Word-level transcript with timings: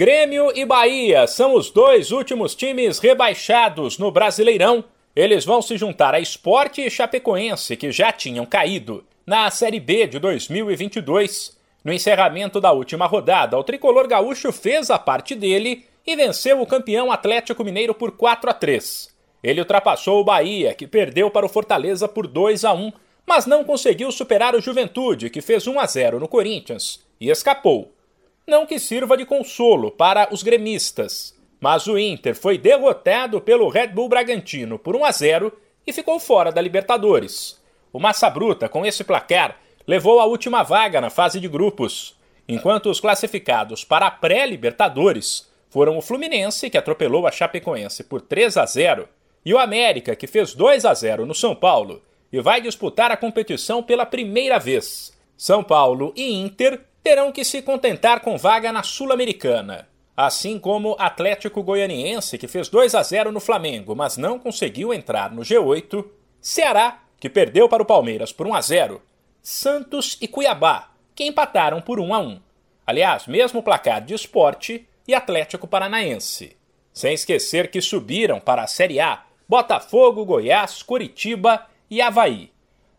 Grêmio 0.00 0.50
e 0.56 0.64
Bahia 0.64 1.26
são 1.26 1.54
os 1.54 1.70
dois 1.70 2.10
últimos 2.10 2.54
times 2.54 2.98
rebaixados 2.98 3.98
no 3.98 4.10
Brasileirão. 4.10 4.82
Eles 5.14 5.44
vão 5.44 5.60
se 5.60 5.76
juntar 5.76 6.14
a 6.14 6.18
Esporte 6.18 6.80
e 6.80 6.90
Chapecoense, 6.90 7.76
que 7.76 7.92
já 7.92 8.10
tinham 8.10 8.46
caído 8.46 9.04
na 9.26 9.50
Série 9.50 9.78
B 9.78 10.06
de 10.06 10.18
2022. 10.18 11.54
No 11.84 11.92
encerramento 11.92 12.62
da 12.62 12.72
última 12.72 13.04
rodada, 13.04 13.58
o 13.58 13.62
tricolor 13.62 14.08
gaúcho 14.08 14.50
fez 14.52 14.88
a 14.88 14.98
parte 14.98 15.34
dele 15.34 15.84
e 16.06 16.16
venceu 16.16 16.62
o 16.62 16.66
campeão 16.66 17.12
Atlético 17.12 17.62
Mineiro 17.62 17.92
por 17.92 18.12
4 18.12 18.48
a 18.48 18.54
3. 18.54 19.14
Ele 19.44 19.60
ultrapassou 19.60 20.18
o 20.18 20.24
Bahia, 20.24 20.72
que 20.72 20.86
perdeu 20.86 21.30
para 21.30 21.44
o 21.44 21.48
Fortaleza 21.50 22.08
por 22.08 22.26
2 22.26 22.64
a 22.64 22.72
1, 22.72 22.90
mas 23.26 23.44
não 23.44 23.62
conseguiu 23.64 24.10
superar 24.10 24.54
o 24.54 24.62
Juventude, 24.62 25.28
que 25.28 25.42
fez 25.42 25.66
1 25.66 25.78
a 25.78 25.84
0 25.84 26.18
no 26.18 26.26
Corinthians 26.26 27.04
e 27.20 27.28
escapou. 27.28 27.92
Não 28.46 28.66
que 28.66 28.78
sirva 28.78 29.16
de 29.16 29.24
consolo 29.24 29.90
para 29.90 30.32
os 30.32 30.42
gremistas, 30.42 31.38
mas 31.60 31.86
o 31.86 31.98
Inter 31.98 32.34
foi 32.34 32.58
derrotado 32.58 33.40
pelo 33.40 33.68
Red 33.68 33.88
Bull 33.88 34.08
Bragantino 34.08 34.78
por 34.78 34.96
1 34.96 35.04
a 35.04 35.12
0 35.12 35.52
e 35.86 35.92
ficou 35.92 36.18
fora 36.18 36.50
da 36.50 36.60
Libertadores. 36.60 37.60
O 37.92 38.00
Massa 38.00 38.30
Bruta, 38.30 38.68
com 38.68 38.86
esse 38.86 39.04
placar, 39.04 39.60
levou 39.86 40.20
a 40.20 40.24
última 40.24 40.62
vaga 40.62 41.00
na 41.00 41.10
fase 41.10 41.40
de 41.40 41.48
grupos, 41.48 42.16
enquanto 42.48 42.90
os 42.90 43.00
classificados 43.00 43.84
para 43.84 44.06
a 44.06 44.10
pré-Libertadores 44.10 45.50
foram 45.68 45.96
o 45.96 46.02
Fluminense, 46.02 46.68
que 46.68 46.78
atropelou 46.78 47.26
a 47.26 47.30
Chapecoense 47.30 48.04
por 48.04 48.20
3 48.20 48.56
a 48.56 48.66
0, 48.66 49.08
e 49.44 49.54
o 49.54 49.58
América, 49.58 50.16
que 50.16 50.26
fez 50.26 50.54
2 50.54 50.84
a 50.84 50.92
0 50.92 51.24
no 51.24 51.34
São 51.34 51.54
Paulo 51.54 52.02
e 52.32 52.40
vai 52.40 52.60
disputar 52.60 53.10
a 53.10 53.16
competição 53.16 53.82
pela 53.82 54.06
primeira 54.06 54.58
vez. 54.58 55.12
São 55.36 55.64
Paulo 55.64 56.12
e 56.14 56.32
Inter 56.32 56.80
terão 57.02 57.32
que 57.32 57.44
se 57.44 57.62
contentar 57.62 58.20
com 58.20 58.36
vaga 58.36 58.72
na 58.72 58.82
Sul-Americana, 58.82 59.88
assim 60.16 60.58
como 60.58 60.96
Atlético 60.98 61.62
Goianiense, 61.62 62.36
que 62.36 62.48
fez 62.48 62.68
2 62.68 62.94
a 62.94 63.02
0 63.02 63.32
no 63.32 63.40
Flamengo, 63.40 63.96
mas 63.96 64.16
não 64.16 64.38
conseguiu 64.38 64.92
entrar 64.92 65.30
no 65.32 65.42
G8, 65.42 66.04
Ceará, 66.40 67.02
que 67.18 67.28
perdeu 67.28 67.68
para 67.68 67.82
o 67.82 67.86
Palmeiras 67.86 68.32
por 68.32 68.46
1 68.46 68.54
a 68.54 68.60
0, 68.60 69.02
Santos 69.42 70.18
e 70.20 70.28
Cuiabá, 70.28 70.90
que 71.14 71.24
empataram 71.24 71.80
por 71.80 71.98
1 71.98 72.14
a 72.14 72.18
1. 72.18 72.40
Aliás, 72.86 73.26
mesmo 73.26 73.62
placar 73.62 74.04
de 74.04 74.14
esporte 74.14 74.86
e 75.06 75.14
Atlético 75.14 75.66
Paranaense. 75.66 76.56
Sem 76.92 77.14
esquecer 77.14 77.70
que 77.70 77.80
subiram 77.80 78.40
para 78.40 78.62
a 78.62 78.66
Série 78.66 79.00
A 79.00 79.24
Botafogo, 79.48 80.24
Goiás, 80.24 80.82
Curitiba 80.82 81.66
e 81.90 82.00
Havaí. 82.00 82.52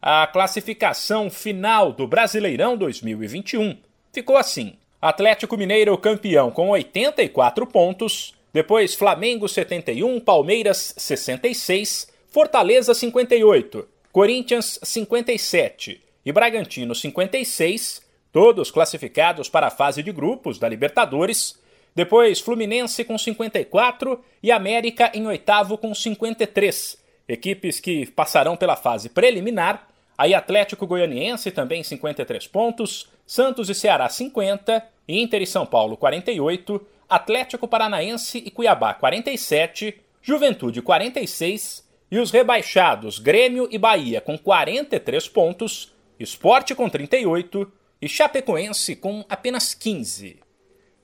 A 0.00 0.26
classificação 0.28 1.28
final 1.28 1.92
do 1.92 2.06
Brasileirão 2.06 2.76
2021 2.76 3.76
ficou 4.16 4.38
assim: 4.38 4.78
Atlético 5.00 5.58
Mineiro 5.58 5.96
campeão 5.98 6.50
com 6.50 6.70
84 6.70 7.66
pontos, 7.66 8.34
depois 8.50 8.94
Flamengo 8.94 9.46
71, 9.46 10.18
Palmeiras 10.20 10.94
66, 10.96 12.08
Fortaleza 12.26 12.94
58, 12.94 13.86
Corinthians 14.10 14.80
57 14.82 16.00
e 16.24 16.32
Bragantino 16.32 16.94
56, 16.94 18.00
todos 18.32 18.70
classificados 18.70 19.50
para 19.50 19.66
a 19.66 19.70
fase 19.70 20.02
de 20.02 20.10
grupos 20.12 20.58
da 20.58 20.66
Libertadores. 20.66 21.58
Depois 21.94 22.40
Fluminense 22.40 23.04
com 23.04 23.18
54 23.18 24.24
e 24.42 24.50
América 24.50 25.10
em 25.14 25.26
oitavo 25.26 25.76
com 25.76 25.94
53. 25.94 26.98
Equipes 27.28 27.80
que 27.80 28.06
passarão 28.06 28.56
pela 28.56 28.76
fase 28.76 29.10
preliminar. 29.10 29.86
Aí 30.18 30.34
Atlético 30.34 30.86
Goianiense 30.86 31.50
também 31.50 31.82
53 31.82 32.46
pontos, 32.46 33.08
Santos 33.26 33.68
e 33.68 33.74
Ceará 33.74 34.08
50, 34.08 34.82
Inter 35.08 35.42
e 35.42 35.46
São 35.46 35.66
Paulo 35.66 35.96
48, 35.96 36.84
Atlético 37.08 37.68
Paranaense 37.68 38.38
e 38.38 38.50
Cuiabá 38.50 38.94
47, 38.94 40.00
Juventude 40.22 40.82
46 40.82 41.86
e 42.10 42.18
os 42.18 42.30
rebaixados 42.30 43.18
Grêmio 43.18 43.68
e 43.70 43.78
Bahia 43.78 44.20
com 44.20 44.36
43 44.38 45.28
pontos, 45.28 45.92
Esporte 46.18 46.74
com 46.74 46.88
38 46.88 47.70
e 48.00 48.08
Chapecoense 48.08 48.96
com 48.96 49.24
apenas 49.28 49.74
15. 49.74 50.40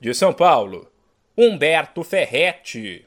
De 0.01 0.15
São 0.15 0.33
Paulo, 0.33 0.91
Humberto 1.37 2.03
Ferretti. 2.03 3.01